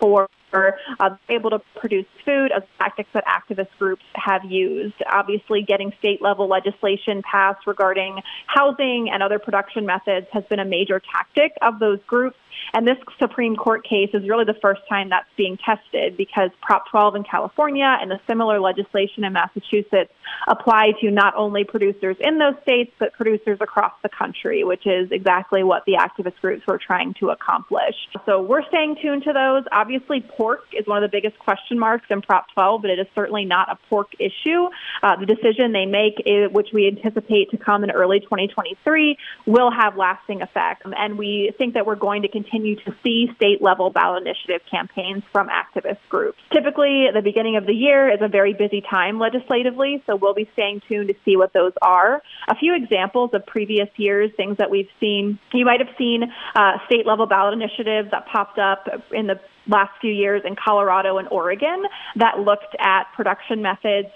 for 0.00 0.28
uh, 0.52 1.10
able 1.28 1.50
to 1.50 1.60
produce 1.76 2.06
food 2.24 2.50
as 2.54 2.62
tactics 2.78 3.10
that 3.12 3.24
activist 3.26 3.68
groups 3.78 4.02
have 4.14 4.44
used. 4.44 4.94
Obviously, 5.10 5.62
getting 5.62 5.92
state 5.98 6.22
level 6.22 6.48
legislation 6.48 7.22
passed 7.22 7.66
regarding 7.66 8.20
housing 8.46 9.10
and 9.12 9.22
other 9.22 9.38
production 9.38 9.86
methods 9.86 10.26
has 10.32 10.44
been 10.44 10.58
a 10.58 10.64
major 10.64 11.00
tactic 11.12 11.52
of 11.62 11.78
those 11.78 12.00
groups. 12.06 12.36
And 12.74 12.86
this 12.86 12.96
Supreme 13.18 13.56
Court 13.56 13.84
case 13.84 14.10
is 14.12 14.28
really 14.28 14.44
the 14.44 14.58
first 14.60 14.82
time 14.88 15.08
that's 15.10 15.28
being 15.36 15.58
tested 15.58 16.16
because 16.16 16.50
Prop 16.60 16.88
12 16.90 17.16
in 17.16 17.24
California 17.24 17.96
and 18.00 18.10
the 18.10 18.20
similar 18.26 18.60
legislation 18.60 19.24
in 19.24 19.32
Massachusetts 19.32 20.12
apply 20.46 20.92
to 21.00 21.10
not 21.10 21.34
only 21.36 21.64
producers 21.64 22.16
in 22.20 22.38
those 22.38 22.54
states, 22.62 22.92
but 22.98 23.12
producers 23.12 23.58
across 23.60 23.92
the 24.02 24.08
country, 24.08 24.64
which 24.64 24.86
is 24.86 25.10
exactly 25.10 25.62
what 25.62 25.84
the 25.86 25.94
activist 25.94 26.38
groups 26.40 26.66
were 26.66 26.78
trying 26.78 27.14
to 27.14 27.30
accomplish. 27.30 27.94
So 28.26 28.42
we're 28.42 28.66
staying 28.68 28.96
tuned 29.00 29.24
to 29.24 29.32
those. 29.32 29.64
Obviously, 29.72 30.20
pork 30.38 30.62
is 30.72 30.86
one 30.86 31.02
of 31.02 31.10
the 31.10 31.14
biggest 31.14 31.38
question 31.38 31.78
marks 31.78 32.06
in 32.08 32.22
Prop 32.22 32.46
12, 32.54 32.82
but 32.82 32.90
it 32.90 32.98
is 32.98 33.06
certainly 33.14 33.44
not 33.44 33.68
a 33.70 33.76
pork 33.90 34.08
issue. 34.18 34.68
Uh, 35.02 35.16
the 35.16 35.26
decision 35.26 35.72
they 35.72 35.86
make, 35.86 36.22
is, 36.24 36.50
which 36.52 36.68
we 36.72 36.86
anticipate 36.88 37.50
to 37.50 37.58
come 37.58 37.84
in 37.84 37.90
early 37.90 38.20
2023, 38.20 39.18
will 39.46 39.70
have 39.70 39.96
lasting 39.96 40.40
effects. 40.40 40.86
And 40.96 41.18
we 41.18 41.52
think 41.58 41.74
that 41.74 41.84
we're 41.84 41.96
going 41.96 42.22
to 42.22 42.28
continue 42.28 42.68
continue 42.68 42.76
to 42.76 42.94
see 43.02 43.30
state 43.36 43.62
level 43.62 43.90
ballot 43.90 44.22
initiative 44.22 44.60
campaigns 44.70 45.22
from 45.32 45.48
activist 45.48 45.98
groups. 46.08 46.38
Typically, 46.52 47.06
the 47.12 47.22
beginning 47.22 47.56
of 47.56 47.66
the 47.66 47.72
year 47.72 48.12
is 48.12 48.20
a 48.20 48.28
very 48.28 48.54
busy 48.54 48.80
time 48.80 49.18
legislatively, 49.18 50.02
so 50.06 50.16
we'll 50.16 50.34
be 50.34 50.48
staying 50.52 50.82
tuned 50.88 51.08
to 51.08 51.14
see 51.24 51.36
what 51.36 51.52
those 51.52 51.72
are. 51.82 52.22
A 52.48 52.54
few 52.56 52.74
examples 52.74 53.30
of 53.32 53.44
previous 53.46 53.88
years, 53.96 54.30
things 54.36 54.58
that 54.58 54.70
we've 54.70 54.88
seen. 55.00 55.38
You 55.52 55.64
might 55.64 55.80
have 55.80 55.94
seen 55.96 56.24
uh, 56.54 56.72
state 56.86 57.06
level 57.06 57.26
ballot 57.26 57.54
initiatives 57.54 58.10
that 58.10 58.26
popped 58.26 58.58
up 58.58 58.88
in 59.12 59.26
the 59.26 59.40
last 59.68 59.92
few 60.00 60.12
years 60.12 60.42
in 60.44 60.56
Colorado 60.56 61.18
and 61.18 61.28
Oregon 61.28 61.84
that 62.16 62.40
looked 62.40 62.74
at 62.78 63.04
production 63.14 63.62
methods, 63.62 64.08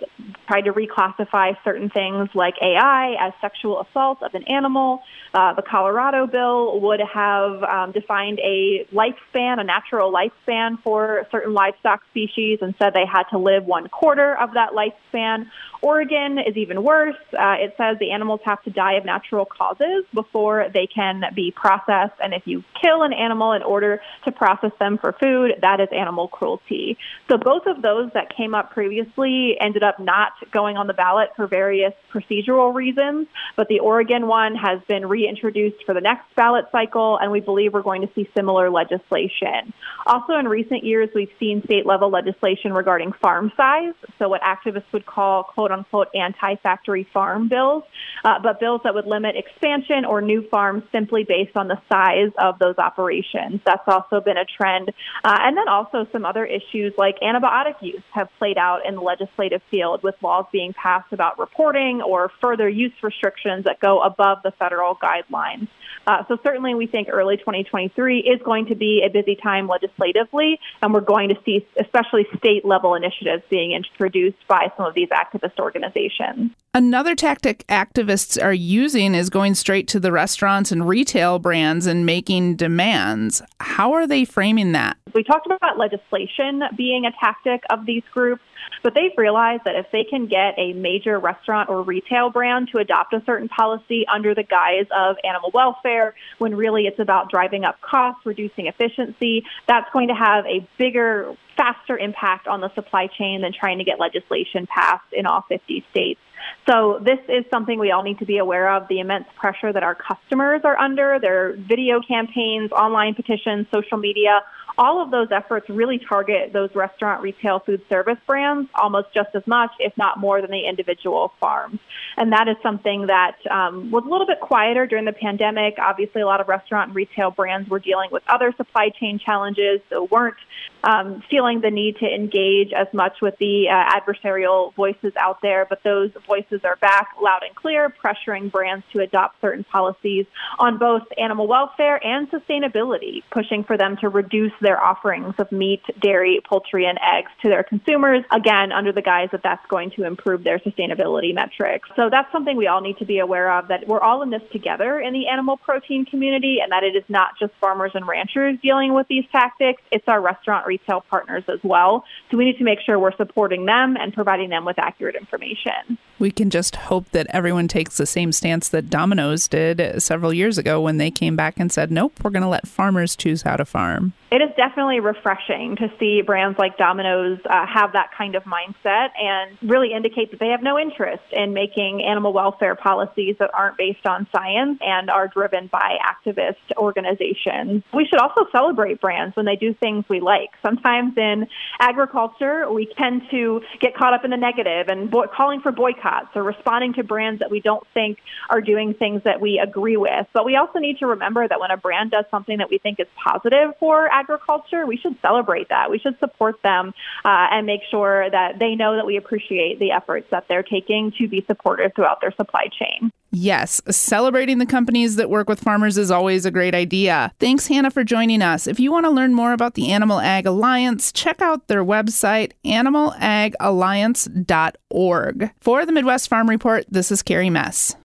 tried 0.47 0.63
to 0.63 0.73
reclassify 0.73 1.57
certain 1.65 1.91
things 1.91 2.29
like 2.35 2.55
AI 2.61 3.15
as 3.21 3.33
sexual 3.41 3.83
assault 3.83 4.23
of 4.23 4.35
an 4.35 4.45
animal. 4.45 5.03
Uh, 5.35 5.55
the 5.55 5.63
Colorado 5.63 6.27
bill 6.27 6.81
would 6.81 7.01
have 7.01 7.63
um, 7.63 7.93
defined 7.93 8.39
a 8.41 8.87
lifespan, 8.93 9.61
a 9.61 9.65
natural 9.65 10.13
lifespan 10.13 10.83
for 10.83 11.27
certain 11.31 11.55
livestock 11.55 12.03
species, 12.11 12.59
and 12.61 12.75
said 12.79 12.93
they 12.95 13.07
had 13.07 13.25
to 13.25 13.39
live 13.39 13.65
one 13.65 13.89
quarter 13.89 14.37
of 14.39 14.55
that 14.55 14.71
lifespan. 14.73 15.47
Oregon 15.83 16.39
is 16.39 16.57
even 16.57 16.85
worse. 16.85 17.17
Uh, 17.33 17.57
it 17.59 17.75
says 17.77 17.97
the 17.99 18.13
animals 18.13 18.41
have 18.45 18.63
to 18.63 18.71
die 18.71 18.95
of 18.95 19.05
natural 19.05 19.45
causes 19.45 20.05
before 20.15 20.67
they 20.73 20.87
can 20.87 21.23
be 21.35 21.51
processed, 21.51 22.15
and 22.23 22.33
if 22.33 22.43
you 22.47 22.63
kill 22.81 23.03
an 23.03 23.13
animal 23.13 23.53
in 23.53 23.63
order 23.63 24.01
to 24.25 24.33
process 24.33 24.71
them 24.79 24.99
for 24.99 25.13
food, 25.13 25.42
food, 25.43 25.59
that 25.61 25.81
is 25.81 25.89
animal 25.93 26.29
cruelty. 26.29 26.97
So 27.29 27.37
both 27.37 27.67
of 27.67 27.83
those 27.83 28.11
that 28.15 28.35
came 28.37 28.55
up 28.55 28.73
previously 28.73 29.57
ended 29.61 29.83
up 29.83 29.99
not 29.99 30.33
going 30.51 30.77
on 30.77 30.87
the 30.87 30.95
ballot 30.95 31.31
for 31.37 31.47
various 31.47 31.93
procedural 32.13 32.75
reasons, 32.75 33.29
but 33.57 33.69
the 33.69 33.81
Oregon 33.81 34.27
one 34.27 34.55
has 34.55 34.81
been 34.89 35.07
reintroduced 35.07 35.85
for 35.85 35.95
the 35.95 36.01
next 36.01 36.25
ballot 36.35 36.67
cycle, 36.73 37.19
and 37.21 37.31
we 37.31 37.41
believe 37.41 37.73
we're 37.73 37.83
going 37.83 38.03
to 38.03 38.11
see 38.15 38.29
similar 38.37 38.71
legislation. 38.71 39.73
Also, 40.07 40.35
in 40.35 40.47
recent 40.49 40.85
years, 40.85 41.09
we've 41.15 41.31
seen 41.39 41.63
state 41.65 41.87
level 41.87 42.11
legislation 42.11 42.73
regarding 42.73 43.13
farm 43.13 43.53
size, 43.57 43.95
so 44.19 44.29
what 44.29 44.43
activists 44.43 44.91
would 44.93 45.07
call 45.07 45.45
quote 45.45 45.71
unquote 45.71 46.09
anti 46.15 46.57
factory 46.57 47.07
farm 47.13 47.49
bills, 47.49 47.85
uh, 48.25 48.39
but 48.43 48.61
bills 48.61 48.81
that 48.85 48.95
would 48.95 49.07
limit 49.07 49.37
expansion 49.37 50.05
or 50.05 50.21
new 50.21 50.47
farms 50.49 50.83
simply 50.93 51.25
based 51.25 51.57
on 51.57 51.69
the 51.69 51.81
size 51.91 52.31
of 52.39 52.59
those 52.59 52.77
operations. 52.79 53.61
That's 53.65 53.87
also 53.87 54.21
been 54.21 54.37
a 54.37 54.45
trend 54.45 54.93
uh, 55.25 55.32
uh, 55.33 55.39
and 55.41 55.57
then 55.57 55.67
also 55.67 56.07
some 56.13 56.27
other 56.27 56.45
issues 56.45 56.93
like 56.99 57.19
antibiotic 57.21 57.75
use 57.81 58.03
have 58.11 58.29
played 58.39 58.59
out 58.59 58.85
in 58.87 58.97
the 58.97 59.01
legislative 59.01 59.63
field 59.71 60.03
with 60.03 60.15
laws 60.23 60.45
being 60.53 60.75
passed 60.75 61.11
about 61.11 61.39
reporting 61.39 62.03
or 62.03 62.31
further 62.43 62.69
use 62.69 62.93
restrictions 63.03 63.65
that 63.65 63.81
go 63.81 64.03
above 64.03 64.41
the 64.45 64.51
federal 64.59 64.95
guidelines. 64.95 65.69
Uh, 66.07 66.23
so 66.29 66.37
certainly 66.43 66.75
we 66.75 66.87
think 66.87 67.09
early 67.11 67.39
2023 67.39 68.19
is 68.19 68.43
going 68.43 68.67
to 68.67 68.75
be 68.75 69.03
a 69.07 69.09
busy 69.09 69.35
time 69.35 69.67
legislatively, 69.69 70.61
and 70.83 70.93
we're 70.93 71.01
going 71.01 71.31
to 71.31 71.39
see 71.47 71.67
especially 71.81 72.27
state 72.37 72.67
level 72.67 72.95
initiatives 72.95 73.43
being 73.49 73.73
introduced 73.73 74.47
by 74.49 74.71
some 74.77 74.85
of 74.85 74.93
these 74.93 75.09
activist 75.09 75.59
organizations. 75.59 76.51
Another 76.75 77.15
tactic 77.15 77.67
activists 77.69 78.43
are 78.43 78.53
using 78.53 79.15
is 79.15 79.31
going 79.31 79.55
straight 79.55 79.89
to 79.89 80.01
the 80.01 80.13
restaurants 80.13 80.73
and 80.73 80.89
retail 80.89 81.39
brands 81.39 81.87
and 81.87 82.05
making 82.05 82.57
demands. 82.57 83.41
How 83.61 83.93
are 83.93 84.07
they 84.07 84.25
framing 84.25 84.73
that? 84.73 84.97
We 85.15 85.23
talked 85.25 85.47
about 85.47 85.79
legislation 85.79 86.63
being 86.77 87.07
a 87.07 87.13
tactic 87.21 87.63
of 87.71 87.87
these 87.87 88.03
groups. 88.13 88.43
But 88.83 88.95
they've 88.95 89.17
realized 89.17 89.65
that 89.65 89.77
if 89.77 89.87
they 89.93 90.05
can 90.05 90.27
get 90.27 90.55
a 90.59 90.73
major 90.73 91.19
restaurant 91.19 91.69
or 91.69 91.83
retail 91.83 92.31
brand 92.31 92.69
to 92.73 92.79
adopt 92.79 93.13
a 93.13 93.23
certain 93.27 93.49
policy 93.49 94.07
under 94.13 94.35
the 94.35 94.43
guise 94.43 94.87
of 94.97 95.17
animal 95.25 95.51
welfare, 95.53 96.15
when 96.39 96.55
really 96.55 96.87
it's 96.87 96.99
about 96.99 97.31
driving 97.31 97.65
up 97.65 97.81
costs, 97.81 98.25
reducing 98.25 98.67
efficiency, 98.67 99.45
that's 99.67 99.91
going 99.93 100.09
to 100.09 100.15
have 100.15 100.47
a 100.47 100.67
bigger, 100.79 101.35
faster 101.57 101.99
impact 101.99 102.47
on 102.47 102.61
the 102.61 102.73
supply 102.75 103.07
chain 103.07 103.43
than 103.43 103.53
trying 103.53 103.79
to 103.79 103.85
get 103.85 103.99
legislation 104.01 104.67
passed 104.67 105.13
in 105.13 105.27
all 105.27 105.45
50 105.49 105.85
states. 105.91 106.21
So 106.69 107.01
this 107.01 107.19
is 107.29 107.45
something 107.51 107.79
we 107.79 107.93
all 107.93 108.03
need 108.03 108.19
to 108.19 108.27
be 108.27 108.39
aware 108.39 108.75
of, 108.75 108.89
the 108.89 109.01
immense 109.01 109.27
pressure 109.37 109.73
that 109.73 109.83
our 109.83 109.95
customers 109.95 110.63
are 110.65 110.77
under, 110.79 111.19
their 111.21 111.55
video 111.55 112.01
campaigns, 112.01 112.73
online 112.73 113.15
petitions, 113.15 113.67
social 113.73 113.99
media, 113.99 114.41
all 114.79 115.03
of 115.03 115.11
those 115.11 115.29
efforts 115.31 115.69
really 115.69 115.99
target 115.99 116.53
those 116.53 116.75
restaurant, 116.75 117.23
retail, 117.23 117.61
food 117.61 117.83
service 117.89 118.19
brands 118.27 118.69
almost 118.75 119.09
just 119.15 119.31
as 119.35 119.47
much, 119.47 119.71
if 119.79 119.97
not 119.97 120.19
more, 120.19 120.41
than 120.41 120.51
the 120.51 120.67
individual 120.67 121.33
farms. 121.41 121.79
And 122.17 122.33
that 122.33 122.49
is 122.49 122.57
something 122.63 123.07
that 123.07 123.37
um, 123.51 123.91
was 123.91 124.05
a 124.05 124.09
little 124.09 124.27
bit 124.27 124.41
quieter 124.41 124.87
during 124.87 125.05
the 125.05 125.13
pandemic. 125.13 125.75
Obviously, 125.79 126.21
a 126.21 126.27
lot 126.27 126.41
of 126.41 126.49
restaurant 126.49 126.89
and 126.89 126.97
retail 126.97 127.31
brands 127.31 127.69
were 127.69 127.79
dealing 127.79 128.11
with 128.11 128.23
other 128.29 128.53
supply 128.57 128.91
chain 128.91 129.19
challenges, 129.19 129.81
so 129.89 130.05
weren't 130.05 130.37
um, 130.85 131.23
feeling 131.31 131.61
the 131.61 131.71
need 131.71 131.97
to 131.99 132.07
engage 132.07 132.73
as 132.73 132.93
much 132.93 133.21
with 133.21 133.37
the 133.39 133.69
uh, 133.69 133.99
adversarial 133.99 134.75
voices 134.75 135.13
out 135.19 135.41
there. 135.43 135.67
But 135.69 135.83
those 135.83 136.11
voices 136.27 136.61
are 136.65 136.77
back 136.77 137.09
loud 137.21 137.43
and 137.47 137.55
clear, 137.55 137.89
pressuring 138.03 138.51
brands 138.51 138.85
to 138.93 139.01
adopt 139.01 139.41
certain 139.41 139.65
policies 139.65 140.27
on 140.59 140.79
both 140.79 141.03
animal 141.17 141.47
welfare 141.47 142.05
and 142.05 142.31
sustainability, 142.31 143.23
pushing 143.31 143.65
for 143.65 143.77
them 143.77 143.97
to 143.99 144.09
reduce 144.09 144.53
their 144.61 144.83
offerings 144.83 145.35
of 145.39 145.51
meat, 145.53 145.83
dairy, 146.01 146.41
poultry, 146.45 146.87
and 146.87 146.99
eggs 147.03 147.31
to 147.43 147.49
their 147.49 147.63
consumers, 147.63 148.25
again, 148.31 148.73
under 148.73 148.93
the 148.93 149.03
guise 149.03 149.29
that 149.33 149.43
that's 149.43 149.65
going 149.69 149.91
to 149.93 150.05
improve 150.05 150.45
their 150.45 150.59
sustainability 150.59 151.35
metrics. 151.35 151.89
So 151.97 152.02
that's 152.11 152.31
something 152.33 152.57
we 152.57 152.67
all 152.67 152.81
need 152.81 152.99
to 152.99 153.05
be 153.05 153.19
aware 153.19 153.53
of 153.53 153.69
that 153.69 153.87
we're 153.87 154.01
all 154.01 154.23
in 154.23 154.31
this 154.31 154.43
together 154.53 155.01
in 155.01 155.13
the 155.13 155.29
animal 155.29 155.57
protein 155.57 156.05
community 156.05 156.59
and 156.63 156.73
that 156.73 156.83
it 156.83 156.97
is 156.97 157.05
not 157.09 157.39
just 157.39 157.53
farmers 157.61 157.93
and 157.95 158.07
ranchers 158.07 158.59
dealing 158.63 158.95
with 158.95 159.07
these 159.09 159.25
tactics, 159.33 159.83
it's 159.91 160.07
our 160.09 160.21
restaurant 160.21 160.67
retail 160.67 161.01
partners 161.01 161.45
as 161.49 161.59
well. 161.63 162.05
So 162.31 162.37
we 162.37 162.45
need 162.45 162.59
to 162.59 162.65
make 162.65 162.81
sure 162.81 162.99
we're 162.99 163.17
supporting 163.17 163.67
them 163.67 163.97
and 163.97 164.13
providing 164.13 164.51
them 164.51 164.65
with 164.65 164.79
accurate 164.79 165.17
information. 165.17 165.99
We 166.23 166.31
can 166.31 166.51
just 166.51 166.77
hope 166.77 167.11
that 167.11 167.27
everyone 167.31 167.67
takes 167.67 167.97
the 167.97 168.07
same 168.07 168.31
stance 168.31 168.69
that 168.69 168.89
Domino's 168.89 169.49
did 169.49 170.01
several 170.01 170.33
years 170.33 170.57
ago 170.57 170.81
when 170.81 170.99
they 170.99 171.11
came 171.11 171.35
back 171.35 171.59
and 171.59 171.73
said, 171.73 171.91
nope, 171.91 172.13
we're 172.23 172.31
going 172.31 172.45
to 172.45 172.49
let 172.49 172.69
farmers 172.69 173.17
choose 173.17 173.43
how 173.43 173.57
to 173.57 173.65
farm. 173.65 174.13
It 174.31 174.41
is 174.41 174.49
definitely 174.57 175.01
refreshing 175.01 175.77
to 175.77 175.93
see 175.99 176.23
brands 176.23 176.59
like 176.59 176.79
Domino's 176.79 177.41
uh, 177.45 177.67
have 177.67 177.93
that 177.95 178.13
kind 178.17 178.37
of 178.37 178.45
mindset 178.45 179.09
and 179.19 179.59
really 179.69 179.93
indicate 179.93 180.31
that 180.31 180.39
they 180.39 180.49
have 180.49 180.63
no 180.63 180.79
interest 180.79 181.25
in 181.33 181.53
making 181.53 182.03
animal 182.03 182.33
welfare 182.33 182.77
policies 182.77 183.35
that 183.41 183.51
aren't 183.53 183.77
based 183.77 184.07
on 184.07 184.29
science 184.35 184.79
and 184.81 185.11
are 185.11 185.27
driven 185.27 185.67
by 185.67 185.99
activist 186.07 186.55
organizations. 186.79 187.83
We 187.93 188.07
should 188.07 188.21
also 188.21 188.47
celebrate 188.53 189.01
brands 189.01 189.37
when 189.37 189.45
they 189.45 189.57
do 189.57 189.75
things 189.75 190.05
we 190.09 190.21
like. 190.21 190.51
Sometimes 190.63 191.15
in 191.19 191.49
agriculture, 191.81 192.71
we 192.73 192.87
tend 192.97 193.23
to 193.33 193.61
get 193.81 193.97
caught 193.97 194.15
up 194.15 194.25
in 194.25 194.31
the 194.31 194.37
negative 194.39 194.87
and 194.89 195.11
bo- 195.11 195.27
calling 195.27 195.61
for 195.61 195.73
boycotts 196.13 196.37
or 196.37 196.43
responding 196.43 196.95
to 196.95 197.03
brands 197.03 197.41
that 197.41 197.51
we 197.51 197.61
don't 197.61 197.87
think 197.95 198.19
are 198.51 198.61
doing 198.61 198.95
things 198.95 199.23
that 199.25 199.41
we 199.41 199.59
agree 199.59 199.97
with. 199.97 200.27
But 200.33 200.45
we 200.45 200.57
also 200.57 200.79
need 200.79 200.99
to 200.99 201.07
remember 201.07 201.47
that 201.47 201.61
when 201.61 201.71
a 201.71 201.77
brand 201.77 202.11
does 202.11 202.25
something 202.31 202.59
that 202.59 202.71
we 202.71 202.79
think 202.79 203.01
is 203.01 203.07
positive 203.23 203.75
for 203.79 204.09
agriculture, 204.09 204.87
we 204.87 204.97
should 204.97 205.17
celebrate 205.21 205.69
that. 205.69 205.91
We 205.91 205.99
should 205.99 206.19
support 206.19 206.63
them 206.63 206.95
uh, 207.25 207.47
and 207.51 207.67
make 207.67 207.83
sure 207.91 208.29
that 208.31 208.59
they 208.59 208.75
know 208.75 208.97
that 208.97 209.07
we 209.07 209.17
appreciate 209.17 209.79
the 209.79 209.93
efforts 209.93 210.29
that 210.31 210.47
they're 210.49 210.63
taking 210.63 211.13
to 211.19 211.29
be 211.29 211.45
supportive 211.47 211.93
throughout 211.95 212.21
their 212.21 212.33
supply 212.33 212.69
chain. 212.69 213.13
Yes, 213.35 213.81
celebrating 213.89 214.59
the 214.59 214.67
companies 214.67 215.17
that 215.17 215.31
work 215.31 215.49
with 215.49 215.59
farmers 215.59 215.97
is 215.97 216.11
always 216.11 216.45
a 216.45 216.51
great 216.51 216.75
idea. 216.75 217.33
Thanks, 217.41 217.67
Hannah, 217.67 217.91
for 217.91 218.05
joining 218.05 218.43
us. 218.43 218.67
If 218.67 218.79
you 218.79 218.93
want 218.93 219.07
to 219.07 219.11
learn 219.11 219.33
more 219.33 219.55
about 219.55 219.73
the 219.73 219.91
Animal 219.91 220.21
Ag 220.21 220.45
Alliance, 220.45 221.11
check 221.13 221.41
out 221.41 221.67
their 221.67 221.83
website, 221.83 222.53
animalagalliance.org. 222.67 225.51
For 225.61 225.87
the 225.87 225.93
Midwest 225.93 226.29
Farm 226.29 226.51
Report, 226.51 226.85
this 226.91 227.11
is 227.11 227.23
Carrie 227.23 227.49
Mess. 227.49 227.97